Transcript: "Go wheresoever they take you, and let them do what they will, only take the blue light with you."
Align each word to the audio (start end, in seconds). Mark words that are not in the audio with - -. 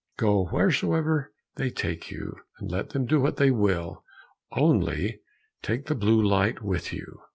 "Go 0.17 0.47
wheresoever 0.51 1.31
they 1.57 1.69
take 1.69 2.09
you, 2.09 2.35
and 2.57 2.71
let 2.71 2.89
them 2.89 3.05
do 3.05 3.21
what 3.21 3.37
they 3.37 3.51
will, 3.51 4.03
only 4.51 5.21
take 5.61 5.85
the 5.85 5.93
blue 5.93 6.19
light 6.19 6.63
with 6.63 6.91
you." 6.91 7.21